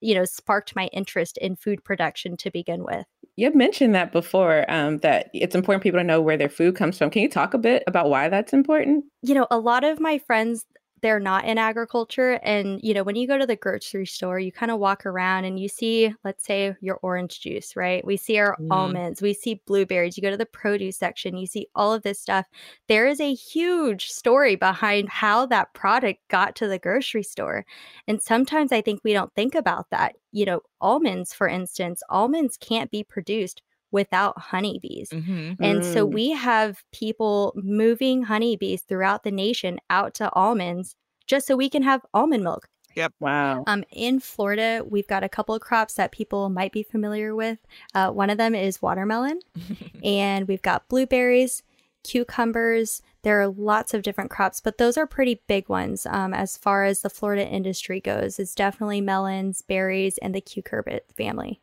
you 0.00 0.14
know 0.14 0.24
sparked 0.24 0.74
my 0.74 0.86
interest 0.88 1.36
in 1.38 1.56
food 1.56 1.82
production 1.84 2.36
to 2.38 2.50
begin 2.50 2.84
with. 2.84 3.06
You've 3.36 3.54
mentioned 3.54 3.94
that 3.94 4.12
before, 4.12 4.70
um, 4.70 4.98
that 4.98 5.30
it's 5.32 5.54
important 5.54 5.82
people 5.82 5.98
to 5.98 6.04
know 6.04 6.20
where 6.20 6.36
their 6.36 6.48
food 6.48 6.76
comes 6.76 6.98
from. 6.98 7.10
Can 7.10 7.22
you 7.22 7.28
talk 7.28 7.54
a 7.54 7.58
bit 7.58 7.82
about 7.86 8.10
why 8.10 8.28
that's 8.28 8.52
important? 8.52 9.04
You 9.22 9.34
know, 9.34 9.46
a 9.50 9.58
lot 9.58 9.82
of 9.82 9.98
my 9.98 10.18
friends 10.18 10.66
they're 11.02 11.20
not 11.20 11.44
in 11.44 11.58
agriculture. 11.58 12.40
And, 12.42 12.80
you 12.82 12.94
know, 12.94 13.02
when 13.02 13.16
you 13.16 13.26
go 13.26 13.38
to 13.38 13.46
the 13.46 13.56
grocery 13.56 14.06
store, 14.06 14.38
you 14.38 14.52
kind 14.52 14.70
of 14.70 14.78
walk 14.78 15.06
around 15.06 15.44
and 15.44 15.58
you 15.58 15.68
see, 15.68 16.14
let's 16.24 16.44
say, 16.44 16.74
your 16.80 16.98
orange 17.02 17.40
juice, 17.40 17.76
right? 17.76 18.04
We 18.04 18.16
see 18.16 18.38
our 18.38 18.56
mm. 18.56 18.68
almonds, 18.70 19.22
we 19.22 19.34
see 19.34 19.62
blueberries. 19.66 20.16
You 20.16 20.22
go 20.22 20.30
to 20.30 20.36
the 20.36 20.46
produce 20.46 20.96
section, 20.96 21.36
you 21.36 21.46
see 21.46 21.68
all 21.74 21.92
of 21.92 22.02
this 22.02 22.20
stuff. 22.20 22.46
There 22.88 23.06
is 23.06 23.20
a 23.20 23.34
huge 23.34 24.08
story 24.10 24.56
behind 24.56 25.08
how 25.08 25.46
that 25.46 25.72
product 25.74 26.20
got 26.28 26.56
to 26.56 26.68
the 26.68 26.78
grocery 26.78 27.22
store. 27.22 27.64
And 28.06 28.22
sometimes 28.22 28.72
I 28.72 28.80
think 28.80 29.00
we 29.02 29.12
don't 29.12 29.34
think 29.34 29.54
about 29.54 29.90
that. 29.90 30.16
You 30.32 30.44
know, 30.44 30.60
almonds, 30.80 31.34
for 31.34 31.48
instance, 31.48 32.02
almonds 32.08 32.56
can't 32.56 32.90
be 32.90 33.02
produced 33.02 33.62
without 33.92 34.38
honeybees. 34.38 35.10
Mhm. 35.10 35.56
And 35.60 35.84
so 35.84 36.06
Mm. 36.06 36.12
we 36.12 36.30
have 36.30 36.82
people 36.92 37.52
moving 37.56 38.22
honeybees 38.24 38.82
throughout 38.82 39.22
the 39.24 39.30
nation 39.30 39.78
out 39.90 40.14
to 40.14 40.32
almonds 40.34 40.96
just 41.26 41.46
so 41.46 41.56
we 41.56 41.68
can 41.68 41.82
have 41.82 42.04
almond 42.14 42.44
milk. 42.44 42.68
Yep. 42.96 43.12
Wow. 43.20 43.62
Um, 43.68 43.84
in 43.92 44.18
Florida, 44.18 44.84
we've 44.88 45.06
got 45.06 45.22
a 45.22 45.28
couple 45.28 45.54
of 45.54 45.60
crops 45.60 45.94
that 45.94 46.10
people 46.10 46.48
might 46.48 46.72
be 46.72 46.82
familiar 46.82 47.34
with. 47.36 47.58
Uh, 47.94 48.10
one 48.10 48.30
of 48.30 48.36
them 48.38 48.54
is 48.54 48.82
watermelon, 48.82 49.38
and 50.04 50.48
we've 50.48 50.62
got 50.62 50.88
blueberries, 50.88 51.62
cucumbers. 52.02 53.00
There 53.22 53.40
are 53.40 53.48
lots 53.48 53.94
of 53.94 54.02
different 54.02 54.30
crops, 54.30 54.60
but 54.60 54.78
those 54.78 54.96
are 54.96 55.06
pretty 55.06 55.42
big 55.46 55.68
ones 55.68 56.06
um, 56.06 56.34
as 56.34 56.56
far 56.56 56.84
as 56.84 57.02
the 57.02 57.10
Florida 57.10 57.46
industry 57.46 58.00
goes. 58.00 58.38
It's 58.38 58.54
definitely 58.54 59.00
melons, 59.00 59.62
berries, 59.62 60.18
and 60.18 60.34
the 60.34 60.40
cucurbit 60.40 61.00
family. 61.16 61.60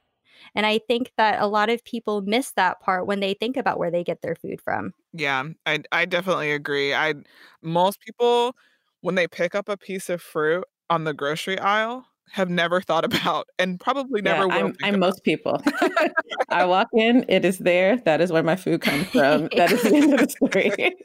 And 0.57 0.65
I 0.65 0.79
think 0.79 1.11
that 1.17 1.39
a 1.39 1.45
lot 1.45 1.69
of 1.69 1.83
people 1.85 2.21
miss 2.21 2.51
that 2.53 2.81
part 2.81 3.05
when 3.05 3.19
they 3.19 3.35
think 3.35 3.57
about 3.57 3.77
where 3.77 3.91
they 3.91 4.03
get 4.03 4.23
their 4.23 4.33
food 4.33 4.59
from. 4.59 4.91
Yeah, 5.13 5.43
I 5.67 5.83
I 5.91 6.05
definitely 6.05 6.51
agree. 6.51 6.95
I 6.95 7.13
most 7.61 8.01
people 8.01 8.55
when 9.01 9.13
they 9.13 9.27
pick 9.27 9.53
up 9.53 9.69
a 9.69 9.77
piece 9.77 10.09
of 10.09 10.19
fruit 10.19 10.63
on 10.89 11.03
the 11.03 11.13
grocery 11.13 11.59
aisle 11.59 12.07
have 12.31 12.49
never 12.49 12.81
thought 12.81 13.05
about 13.13 13.45
and 13.59 13.79
probably 13.79 14.23
Yeah, 14.23 14.33
never 14.33 14.47
will 14.47 14.55
I'm 14.55 14.73
I'm 14.81 14.99
most 14.99 15.23
people. 15.23 15.61
I 16.49 16.65
walk 16.65 16.87
in, 16.95 17.23
it 17.29 17.45
is 17.45 17.59
there. 17.59 17.97
That 17.97 18.19
is 18.19 18.31
where 18.31 18.41
my 18.43 18.55
food 18.55 18.81
comes 18.81 19.07
from. 19.11 19.49
That 19.55 19.71
is 19.71 19.83
the 19.83 19.95
end 19.95 20.13
of 20.15 20.21
the 20.21 20.29
story. 20.29 20.95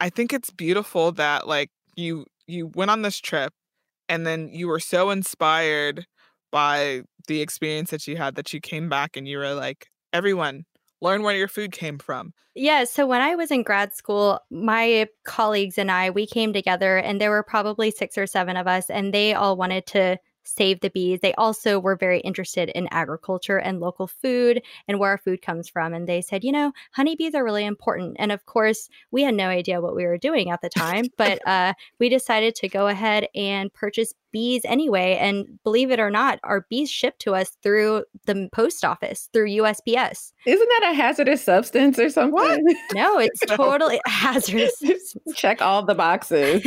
I 0.00 0.10
think 0.10 0.34
it's 0.34 0.50
beautiful 0.50 1.10
that 1.12 1.48
like 1.48 1.70
you 1.96 2.26
you 2.46 2.66
went 2.74 2.90
on 2.90 3.00
this 3.00 3.18
trip 3.18 3.54
and 4.10 4.26
then 4.26 4.50
you 4.52 4.68
were 4.68 4.80
so 4.80 5.08
inspired 5.08 6.06
by 6.54 7.02
the 7.26 7.40
experience 7.40 7.90
that 7.90 8.06
you 8.06 8.16
had 8.16 8.36
that 8.36 8.52
you 8.52 8.60
came 8.60 8.88
back 8.88 9.16
and 9.16 9.26
you 9.26 9.38
were 9.38 9.54
like 9.54 9.88
everyone 10.12 10.64
learn 11.00 11.24
where 11.24 11.34
your 11.34 11.48
food 11.48 11.72
came 11.72 11.98
from. 11.98 12.32
Yeah, 12.54 12.84
so 12.84 13.08
when 13.08 13.20
I 13.20 13.34
was 13.34 13.50
in 13.50 13.64
grad 13.64 13.92
school, 13.92 14.38
my 14.52 15.08
colleagues 15.24 15.78
and 15.78 15.90
I, 15.90 16.10
we 16.10 16.26
came 16.28 16.52
together 16.52 16.96
and 16.96 17.20
there 17.20 17.30
were 17.30 17.42
probably 17.42 17.90
six 17.90 18.16
or 18.16 18.28
seven 18.28 18.56
of 18.56 18.68
us, 18.68 18.88
and 18.88 19.12
they 19.12 19.34
all 19.34 19.56
wanted 19.56 19.84
to 19.88 20.16
save 20.44 20.80
the 20.80 20.90
bees. 20.90 21.20
They 21.20 21.34
also 21.34 21.78
were 21.78 21.96
very 21.96 22.20
interested 22.20 22.68
in 22.70 22.88
agriculture 22.90 23.58
and 23.58 23.80
local 23.80 24.06
food 24.06 24.62
and 24.88 24.98
where 24.98 25.10
our 25.10 25.18
food 25.18 25.42
comes 25.42 25.68
from. 25.68 25.92
And 25.94 26.06
they 26.06 26.20
said, 26.20 26.44
you 26.44 26.52
know, 26.52 26.72
honeybees 26.92 27.34
are 27.34 27.44
really 27.44 27.64
important. 27.64 28.16
And 28.18 28.30
of 28.30 28.46
course, 28.46 28.88
we 29.10 29.22
had 29.22 29.34
no 29.34 29.48
idea 29.48 29.80
what 29.80 29.96
we 29.96 30.04
were 30.06 30.18
doing 30.18 30.50
at 30.50 30.60
the 30.60 30.68
time, 30.68 31.06
but 31.16 31.40
uh, 31.48 31.74
we 31.98 32.08
decided 32.08 32.54
to 32.56 32.68
go 32.68 32.86
ahead 32.86 33.28
and 33.34 33.72
purchase 33.72 34.14
bees 34.34 34.62
anyway. 34.64 35.16
And 35.20 35.62
believe 35.62 35.92
it 35.92 36.00
or 36.00 36.10
not, 36.10 36.40
our 36.42 36.66
bees 36.68 36.90
shipped 36.90 37.20
to 37.20 37.34
us 37.34 37.50
through 37.62 38.04
the 38.26 38.48
post 38.52 38.84
office, 38.84 39.30
through 39.32 39.48
USPS. 39.48 40.32
Isn't 40.44 40.68
that 40.80 40.90
a 40.90 40.94
hazardous 40.94 41.42
substance 41.42 41.98
or 42.00 42.10
something? 42.10 42.66
No, 42.92 43.18
it's 43.18 43.40
totally 43.46 44.00
hazardous. 44.06 44.82
Check 45.36 45.62
all 45.62 45.84
the 45.84 45.94
boxes. 45.94 46.64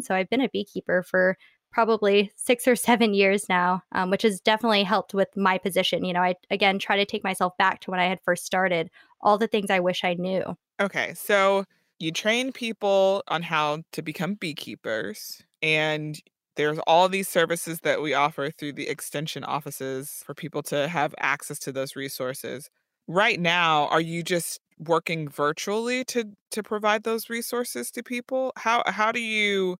so 0.00 0.14
I've 0.14 0.28
been 0.28 0.42
a 0.42 0.50
beekeeper 0.50 1.02
for 1.02 1.38
probably 1.70 2.32
six 2.36 2.66
or 2.66 2.76
seven 2.76 3.14
years 3.14 3.48
now, 3.48 3.82
um, 3.92 4.10
which 4.10 4.22
has 4.22 4.40
definitely 4.40 4.82
helped 4.82 5.14
with 5.14 5.28
my 5.36 5.58
position. 5.58 6.04
You 6.04 6.12
know, 6.12 6.22
I 6.22 6.34
again 6.50 6.78
try 6.78 6.96
to 6.96 7.06
take 7.06 7.24
myself 7.24 7.56
back 7.56 7.80
to 7.80 7.90
when 7.90 8.00
I 8.00 8.06
had 8.06 8.20
first 8.24 8.44
started, 8.44 8.90
all 9.20 9.38
the 9.38 9.48
things 9.48 9.70
I 9.70 9.80
wish 9.80 10.04
I 10.04 10.14
knew. 10.14 10.56
Okay, 10.80 11.14
so 11.14 11.64
you 11.98 12.10
train 12.12 12.52
people 12.52 13.22
on 13.28 13.42
how 13.42 13.82
to 13.92 14.02
become 14.02 14.34
beekeepers, 14.34 15.42
and 15.62 16.18
there's 16.56 16.78
all 16.86 17.08
these 17.08 17.28
services 17.28 17.80
that 17.80 18.00
we 18.02 18.14
offer 18.14 18.50
through 18.50 18.72
the 18.74 18.88
extension 18.88 19.44
offices 19.44 20.22
for 20.24 20.34
people 20.34 20.62
to 20.64 20.88
have 20.88 21.14
access 21.18 21.58
to 21.60 21.72
those 21.72 21.96
resources. 21.96 22.70
Right 23.06 23.38
now, 23.40 23.88
are 23.88 24.00
you 24.00 24.22
just 24.22 24.60
working 24.78 25.28
virtually 25.28 26.04
to 26.06 26.24
to 26.52 26.62
provide 26.62 27.02
those 27.04 27.28
resources 27.28 27.90
to 27.92 28.02
people? 28.02 28.52
How 28.56 28.82
how 28.86 29.12
do 29.12 29.20
you 29.20 29.76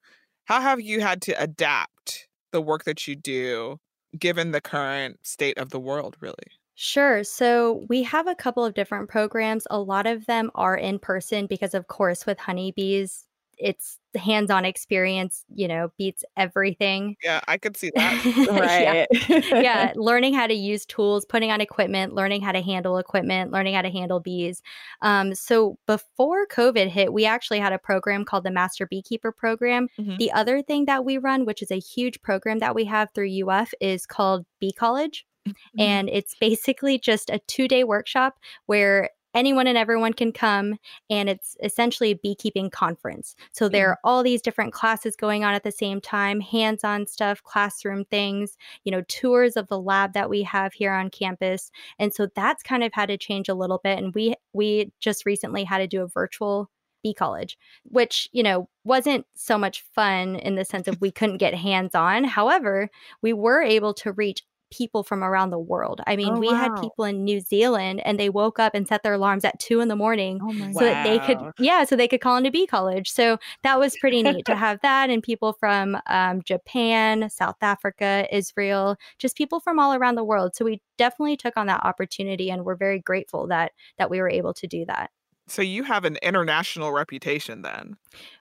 how 0.51 0.61
have 0.61 0.81
you 0.81 1.01
had 1.01 1.23
to 1.23 1.41
adapt 1.41 2.27
the 2.51 2.61
work 2.61 2.83
that 2.83 3.07
you 3.07 3.15
do 3.15 3.79
given 4.19 4.51
the 4.51 4.61
current 4.61 5.25
state 5.25 5.57
of 5.59 5.71
the 5.71 5.79
world 5.79 6.17
really? 6.19 6.35
Sure. 6.75 7.23
So 7.23 7.87
we 7.89 8.03
have 8.03 8.27
a 8.27 8.35
couple 8.35 8.65
of 8.65 8.75
different 8.75 9.09
programs. 9.09 9.65
A 9.71 9.79
lot 9.79 10.09
of 10.09 10.27
them 10.27 10.51
are 10.57 10.77
in 10.77 10.99
person 10.99 11.47
because, 11.47 11.73
of 11.73 11.87
course, 11.87 12.27
with 12.27 12.41
honeybees, 12.41 13.27
it's 13.59 14.00
hands-on 14.17 14.65
experience, 14.65 15.45
you 15.55 15.69
know, 15.69 15.93
beats 15.99 16.25
everything. 16.37 17.17
Yeah, 17.23 17.41
I 17.47 17.59
could 17.59 17.77
see 17.77 17.91
that. 17.95 18.25
yeah. 18.51 18.59
right. 18.59 19.63
yeah, 19.63 19.93
learning 19.97 20.35
how 20.35 20.47
to 20.47 20.55
use 20.55 20.85
tools, 20.87 21.25
putting 21.25 21.51
on 21.51 21.61
equipment, 21.61 22.15
learning 22.15 22.43
how 22.43 22.53
to 22.53 22.63
handle 22.63 22.99
equipment, 22.99 23.53
learning 23.53 23.75
how 23.75 23.83
to 23.83 23.91
handle 23.91 24.21
bees. 24.21 24.63
Um, 25.03 25.35
so 25.35 25.79
before 25.87 26.47
COVID 26.47 26.89
hit, 26.89 27.13
we 27.13 27.25
actually 27.25 27.61
had 27.61 27.73
a 27.73 27.79
program 27.79 28.25
called 28.25 28.45
the 28.45 28.51
Master 28.51 28.87
Beekeeper 28.87 29.33
Program. 29.33 29.89
Mhm. 29.99 30.19
The 30.19 30.33
other 30.33 30.63
thing 30.63 30.87
that 30.87 31.05
we 31.05 31.19
run, 31.19 31.45
which 31.45 31.63
is 31.63 31.71
a 31.71 31.79
huge 31.79 32.21
program 32.23 32.59
that 32.59 32.75
we 32.75 32.85
have 32.87 33.11
through 33.15 33.29
UF, 33.29 33.73
is 33.81 34.07
called 34.07 34.45
Bee 34.61 34.73
College. 34.73 35.27
Mhm. 35.49 35.55
And 35.79 36.09
it's 36.11 36.35
basically 36.41 36.99
just 36.99 37.31
a 37.31 37.41
two 37.47 37.69
day 37.69 37.85
workshop 37.85 38.39
where 38.67 39.11
anyone 39.35 39.67
and 39.67 39.79
everyone 39.79 40.13
can 40.13 40.33
come 40.33 40.77
and 41.09 41.29
it's 41.29 41.57
essentially 41.63 42.13
a 42.13 42.17
beekeeping 42.17 42.71
conference. 42.71 43.35
So 43.53 43.69
there 43.69 43.89
mm. 43.89 43.91
are 43.91 43.99
all 44.05 44.23
these 44.23 44.43
different 44.43 44.73
classes 44.73 45.17
going 45.17 45.45
on 45.45 45.55
at 45.55 45.65
the 45.65 45.73
same 45.73 46.01
time 46.01 46.41
hands-on 46.41 47.07
stuff 47.07 47.43
classroom 47.43 48.05
things 48.05 48.57
you 48.85 48.93
know 48.93 49.03
tours 49.09 49.57
of 49.57 49.69
the 49.69 49.81
lab 49.81 50.13
that 50.15 50.31
we 50.31 50.43
have 50.43 50.73
here 50.73 50.93
on 50.93 51.11
campus. 51.11 51.71
And 51.99 52.13
so 52.13 52.29
that's 52.35 52.63
kind 52.63 52.83
of 52.85 52.93
had 52.93 53.07
to 53.07 53.19
change 53.19 53.49
a 53.49 53.55
little 53.55 53.81
bit 53.83 53.99
and 53.99 54.15
we 54.15 54.35
we 54.53 54.93
just 55.01 55.27
recently 55.27 55.65
had 55.65 55.79
to 55.79 55.87
do 55.87 56.03
a 56.03 56.09
virtual 56.09 56.71
bee 57.03 57.15
college 57.15 57.57
which 57.85 58.29
you 58.33 58.43
know 58.43 58.69
wasn't 58.85 59.27
so 59.35 59.57
much 59.57 59.85
fun 59.95 60.37
in 60.37 60.55
the 60.55 60.65
sense 60.65 60.89
of 60.89 61.01
we 61.01 61.11
couldn't 61.11 61.39
get 61.39 61.55
hands 61.55 61.95
on 61.95 62.25
however 62.25 62.89
we 63.23 63.33
were 63.33 63.63
able 63.63 63.95
to 63.95 64.13
reach 64.13 64.43
people 64.71 65.03
from 65.03 65.23
around 65.25 65.51
the 65.51 65.59
world. 65.59 66.01
I 66.07 66.17
mean, 66.17 66.35
Oh, 66.35 66.39
we 66.39 66.49
had 66.49 66.75
people 66.81 67.05
in 67.05 67.25
New 67.25 67.41
Zealand 67.41 68.01
and 68.05 68.19
they 68.19 68.29
woke 68.29 68.59
up 68.59 68.75
and 68.75 68.87
set 68.87 69.03
their 69.03 69.15
alarms 69.15 69.45
at 69.45 69.59
two 69.59 69.81
in 69.81 69.89
the 69.89 69.97
morning 69.97 70.41
Oh 70.43 70.73
so 70.73 70.81
that 70.81 71.05
they 71.05 71.19
could, 71.19 71.39
yeah, 71.59 71.85
so 71.85 71.97
they 71.97 72.09
could 72.09 72.21
call 72.21 72.37
into 72.37 72.51
bee 72.51 72.67
college. 72.67 73.11
So 73.11 73.39
that 73.63 73.79
was 73.79 73.97
pretty 73.99 74.23
neat 74.23 74.45
to 74.47 74.55
have 74.57 74.81
that 74.83 75.11
and 75.11 75.23
people 75.23 75.53
from 75.55 75.99
um, 76.07 76.43
Japan, 76.43 77.29
South 77.31 77.57
Africa, 77.63 78.27
Israel, 78.31 78.97
just 79.19 79.37
people 79.37 79.61
from 79.61 79.79
all 79.79 79.95
around 79.95 80.15
the 80.15 80.25
world. 80.25 80.55
So 80.55 80.65
we 80.65 80.81
definitely 80.99 81.37
took 81.37 81.57
on 81.57 81.67
that 81.67 81.85
opportunity 81.85 82.51
and 82.51 82.65
we're 82.65 82.77
very 82.77 82.99
grateful 82.99 83.47
that 83.49 83.73
that 83.99 84.11
we 84.11 84.21
were 84.21 84.31
able 84.31 84.55
to 84.55 84.67
do 84.67 84.85
that. 84.87 85.11
So 85.49 85.63
you 85.63 85.83
have 85.83 86.05
an 86.05 86.17
international 86.23 86.93
reputation 86.93 87.63
then. 87.63 87.97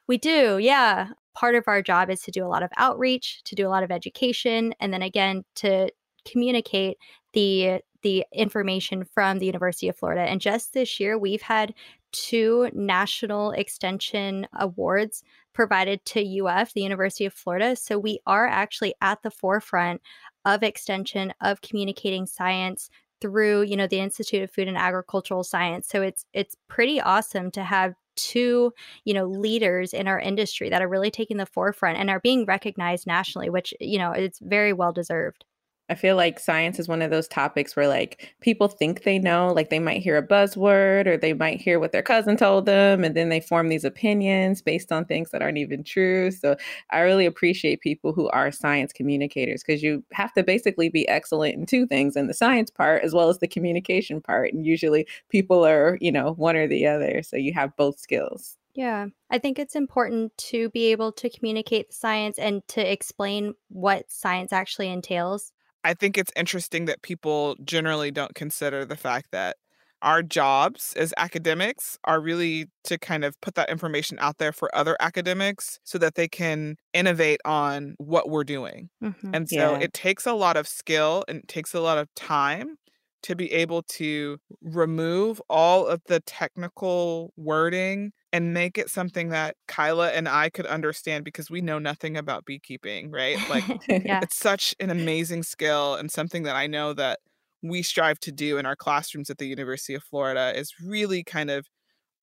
We 0.07 0.17
do, 0.17 0.59
yeah. 0.59 1.09
Part 1.35 1.55
of 1.55 1.63
our 1.67 1.81
job 1.81 2.09
is 2.09 2.21
to 2.21 2.31
do 2.31 2.45
a 2.45 2.47
lot 2.47 2.61
of 2.63 2.69
outreach, 2.77 3.41
to 3.45 3.55
do 3.55 3.67
a 3.67 3.69
lot 3.69 3.83
of 3.83 3.91
education, 3.91 4.73
and 4.79 4.93
then 4.93 5.01
again 5.01 5.43
to 5.55 5.89
communicate 6.25 6.97
the 7.33 7.81
the 8.01 8.25
information 8.33 9.03
from 9.03 9.39
the 9.39 9.45
University 9.45 9.89
of 9.89 9.95
Florida. 9.95 10.21
And 10.21 10.39
just 10.39 10.73
this 10.73 10.99
year, 10.99 11.17
we've 11.17 11.41
had 11.41 11.73
two 12.11 12.69
national 12.73 13.51
extension 13.51 14.47
awards 14.57 15.23
provided 15.53 16.03
to 16.05 16.45
UF, 16.45 16.73
the 16.73 16.81
University 16.81 17.25
of 17.25 17.33
Florida. 17.33 17.75
So 17.75 17.99
we 17.99 18.19
are 18.25 18.47
actually 18.47 18.93
at 19.01 19.21
the 19.21 19.31
forefront 19.31 20.01
of 20.45 20.63
extension 20.63 21.33
of 21.41 21.61
communicating 21.61 22.25
science 22.25 22.89
through, 23.19 23.63
you 23.63 23.75
know, 23.75 23.87
the 23.87 23.99
Institute 23.99 24.43
of 24.43 24.51
Food 24.51 24.69
and 24.69 24.77
Agricultural 24.77 25.43
Science. 25.43 25.87
So 25.89 26.01
it's 26.01 26.25
it's 26.33 26.55
pretty 26.69 27.01
awesome 27.01 27.51
to 27.51 27.63
have 27.63 27.95
two 28.15 28.73
you 29.05 29.13
know 29.13 29.25
leaders 29.25 29.93
in 29.93 30.07
our 30.07 30.19
industry 30.19 30.69
that 30.69 30.81
are 30.81 30.89
really 30.89 31.11
taking 31.11 31.37
the 31.37 31.45
forefront 31.45 31.97
and 31.97 32.09
are 32.09 32.19
being 32.19 32.43
recognized 32.43 33.07
nationally 33.07 33.49
which 33.49 33.73
you 33.79 33.97
know 33.97 34.11
it's 34.11 34.39
very 34.39 34.73
well 34.73 34.91
deserved 34.91 35.45
I 35.89 35.95
feel 35.95 36.15
like 36.15 36.39
science 36.39 36.77
is 36.77 36.87
one 36.87 37.01
of 37.01 37.09
those 37.09 37.27
topics 37.27 37.75
where 37.75 37.87
like 37.87 38.33
people 38.41 38.67
think 38.67 39.03
they 39.03 39.17
know, 39.17 39.51
like 39.53 39.69
they 39.69 39.79
might 39.79 40.01
hear 40.01 40.17
a 40.17 40.25
buzzword 40.25 41.07
or 41.07 41.17
they 41.17 41.33
might 41.33 41.59
hear 41.59 41.79
what 41.79 41.91
their 41.91 42.03
cousin 42.03 42.37
told 42.37 42.65
them 42.67 43.03
and 43.03 43.15
then 43.15 43.29
they 43.29 43.39
form 43.39 43.69
these 43.69 43.83
opinions 43.83 44.61
based 44.61 44.91
on 44.91 45.05
things 45.05 45.31
that 45.31 45.41
aren't 45.41 45.57
even 45.57 45.83
true. 45.83 46.29
So 46.31 46.55
I 46.91 46.99
really 46.99 47.25
appreciate 47.25 47.81
people 47.81 48.13
who 48.13 48.29
are 48.29 48.51
science 48.51 48.93
communicators 48.93 49.63
because 49.63 49.81
you 49.81 50.03
have 50.13 50.31
to 50.33 50.43
basically 50.43 50.89
be 50.89 51.07
excellent 51.07 51.55
in 51.55 51.65
two 51.65 51.87
things 51.87 52.15
in 52.15 52.27
the 52.27 52.33
science 52.33 52.69
part 52.69 53.03
as 53.03 53.13
well 53.13 53.29
as 53.29 53.39
the 53.39 53.47
communication 53.47 54.21
part 54.21 54.53
and 54.53 54.65
usually 54.65 55.07
people 55.29 55.65
are, 55.65 55.97
you 55.99 56.11
know, 56.11 56.33
one 56.33 56.55
or 56.55 56.67
the 56.67 56.85
other. 56.85 57.23
So 57.23 57.35
you 57.35 57.53
have 57.53 57.75
both 57.75 57.99
skills. 57.99 58.57
yeah 58.75 59.07
i 59.31 59.37
think 59.39 59.57
it's 59.57 59.75
important 59.75 60.35
to 60.37 60.69
be 60.69 60.91
able 60.91 61.11
to 61.11 61.29
communicate 61.29 61.91
science 61.91 62.37
and 62.37 62.61
to 62.67 62.81
explain 62.91 63.55
what 63.69 64.09
science 64.11 64.53
actually 64.53 64.89
entails 64.89 65.51
I 65.83 65.93
think 65.93 66.17
it's 66.17 66.31
interesting 66.35 66.85
that 66.85 67.01
people 67.01 67.55
generally 67.63 68.11
don't 68.11 68.35
consider 68.35 68.85
the 68.85 68.97
fact 68.97 69.31
that 69.31 69.57
our 70.01 70.23
jobs 70.23 70.93
as 70.95 71.13
academics 71.17 71.97
are 72.05 72.21
really 72.21 72.67
to 72.85 72.97
kind 72.97 73.23
of 73.25 73.39
put 73.41 73.55
that 73.55 73.69
information 73.69 74.17
out 74.19 74.37
there 74.37 74.53
for 74.53 74.73
other 74.75 74.95
academics 74.99 75.79
so 75.83 75.97
that 75.97 76.15
they 76.15 76.27
can 76.27 76.75
innovate 76.93 77.41
on 77.45 77.95
what 77.97 78.29
we're 78.29 78.43
doing. 78.45 78.89
Mhm. 79.01 79.33
And 79.33 79.49
so 79.49 79.75
Yeah. 79.75 79.79
it 79.79 79.93
takes 79.93 80.25
a 80.25 80.33
lot 80.33 80.57
of 80.57 80.67
skill 80.67 81.23
and 81.27 81.39
it 81.39 81.47
takes 81.47 81.73
a 81.73 81.81
lot 81.81 81.97
of 81.97 82.13
time 82.15 82.77
to 83.23 83.35
be 83.35 83.51
able 83.51 83.83
to 83.83 84.37
remove 84.61 85.41
all 85.49 85.85
of 85.85 86.01
the 86.05 86.21
technical 86.21 87.33
wording 87.35 88.11
and 88.31 88.53
make 88.53 88.77
it 88.77 88.89
something 88.89 89.29
that 89.29 89.55
Kyla 89.67 90.09
and 90.11 90.27
I 90.27 90.49
could 90.49 90.65
understand 90.65 91.25
because 91.25 91.49
we 91.49 91.61
know 91.61 91.79
nothing 91.79 92.17
about 92.17 92.45
beekeeping, 92.45 93.11
right? 93.11 93.37
Like 93.49 93.63
yeah. 93.89 94.21
it's 94.21 94.35
such 94.35 94.75
an 94.79 94.89
amazing 94.89 95.43
skill 95.43 95.95
and 95.95 96.11
something 96.11 96.43
that 96.43 96.55
I 96.55 96.67
know 96.67 96.93
that 96.93 97.19
we 97.61 97.81
strive 97.81 98.19
to 98.21 98.31
do 98.31 98.57
in 98.57 98.65
our 98.65 98.75
classrooms 98.75 99.29
at 99.29 99.37
the 99.37 99.47
University 99.47 99.93
of 99.93 100.03
Florida 100.03 100.57
is 100.57 100.73
really 100.83 101.23
kind 101.23 101.49
of 101.49 101.67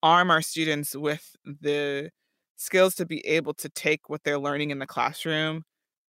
arm 0.01 0.31
our 0.31 0.41
students 0.41 0.95
with 0.95 1.35
the 1.43 2.09
skills 2.55 2.95
to 2.95 3.05
be 3.05 3.25
able 3.27 3.53
to 3.53 3.69
take 3.69 4.09
what 4.09 4.23
they're 4.23 4.39
learning 4.39 4.71
in 4.71 4.79
the 4.79 4.87
classroom 4.87 5.63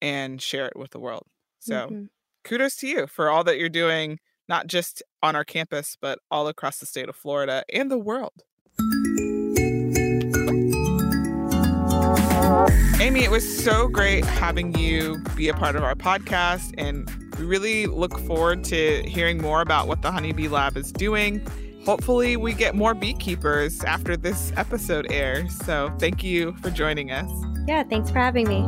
and 0.02 0.42
share 0.42 0.66
it 0.66 0.76
with 0.76 0.92
the 0.92 1.00
world. 1.00 1.26
So, 1.60 1.88
hmm 1.88 2.04
kudos 2.44 2.76
to 2.78 2.88
you 2.88 3.08
for 3.08 3.30
all 3.30 3.44
that 3.44 3.58
you're 3.58 3.70
doing, 3.70 4.20
not 4.48 4.68
just 4.68 5.02
on 5.22 5.36
our 5.36 5.46
campus, 5.46 5.98
but 6.00 6.20
all 6.30 6.48
across 6.48 6.80
the 6.80 6.86
state 6.86 7.10
of 7.10 7.16
Florida 7.16 7.64
and 7.72 7.90
the 7.90 7.98
world. 7.98 8.44
Amy, 13.00 13.24
it 13.24 13.32
was 13.32 13.64
so 13.64 13.88
great 13.88 14.24
having 14.24 14.78
you 14.78 15.22
be 15.36 15.50
a 15.50 15.54
part 15.54 15.76
of 15.76 15.84
our 15.84 15.96
podcast, 15.96 16.74
and 16.78 17.10
we 17.38 17.46
really 17.46 17.86
look 17.86 18.18
forward 18.20 18.64
to 18.66 19.04
hearing 19.04 19.42
more 19.42 19.62
about 19.62 19.88
what 19.88 20.02
the 20.02 20.12
Honeybee 20.12 20.48
Lab 20.48 20.78
is 20.78 20.92
doing. 20.92 21.46
Hopefully, 21.86 22.38
we 22.38 22.54
get 22.54 22.76
more 22.76 22.94
beekeepers 22.94 23.84
after 23.84 24.16
this 24.16 24.54
episode 24.56 25.08
airs. 25.12 25.54
So, 25.66 25.94
thank 26.00 26.24
you 26.24 26.54
for 26.62 26.70
joining 26.70 27.12
us. 27.12 27.30
Yeah, 27.68 27.84
thanks 27.84 28.10
for 28.10 28.20
having 28.20 28.48
me. 28.48 28.68